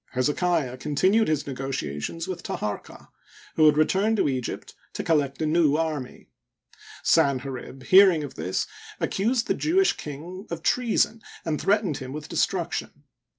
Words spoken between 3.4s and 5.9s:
who had returned to Egypt to collect a new